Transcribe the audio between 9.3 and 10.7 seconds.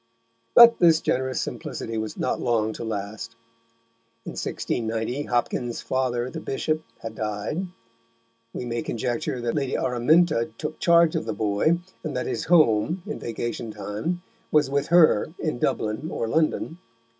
that Lady Araminta